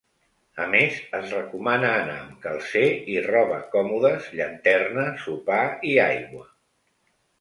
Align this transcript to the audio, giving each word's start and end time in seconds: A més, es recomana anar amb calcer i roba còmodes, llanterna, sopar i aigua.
A 0.61 0.63
més, 0.69 0.95
es 1.17 1.33
recomana 1.35 1.91
anar 1.97 2.15
amb 2.23 2.39
calcer 2.45 2.83
i 3.17 3.19
roba 3.27 3.59
còmodes, 3.75 4.31
llanterna, 4.41 5.05
sopar 5.27 5.63
i 5.91 5.93
aigua. 6.07 6.47